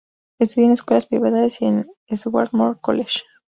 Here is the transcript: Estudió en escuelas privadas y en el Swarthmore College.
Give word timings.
Estudió 0.39 0.65
en 0.65 0.73
escuelas 0.73 1.05
privadas 1.05 1.61
y 1.61 1.65
en 1.65 1.85
el 2.07 2.17
Swarthmore 2.17 2.79
College. 2.81 3.19